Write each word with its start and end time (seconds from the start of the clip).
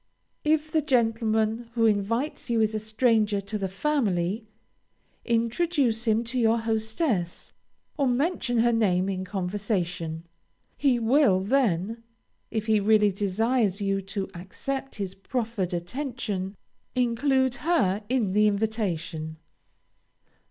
If 0.43 0.71
the 0.71 0.81
gentleman 0.81 1.69
who 1.75 1.85
invites 1.85 2.49
you 2.49 2.59
is 2.59 2.73
a 2.73 2.79
stranger 2.79 3.39
to 3.39 3.55
the 3.59 3.67
family, 3.69 4.47
introduce 5.25 6.07
him 6.07 6.23
to 6.23 6.39
your 6.39 6.57
hostess, 6.57 7.53
or 7.97 8.07
mention 8.07 8.57
her 8.61 8.73
name 8.73 9.07
in 9.09 9.23
conversation. 9.23 10.25
He 10.75 10.97
will 10.97 11.39
then, 11.41 12.01
if 12.49 12.65
he 12.65 12.79
really 12.79 13.11
desires 13.11 13.79
you 13.79 14.01
to 14.01 14.27
accept 14.33 14.95
his 14.95 15.13
proffered 15.13 15.71
attention, 15.71 16.55
include 16.95 17.53
her 17.61 18.03
in 18.09 18.33
the 18.33 18.47
invitation. 18.47 19.37